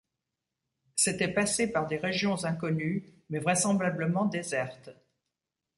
C’était 0.95 1.27
passer 1.31 1.71
par 1.71 1.85
des 1.85 1.97
régions 1.97 2.43
inconnues, 2.45 3.05
mais 3.29 3.37
vraisemblablement 3.37 4.25
désertes. 4.25 4.89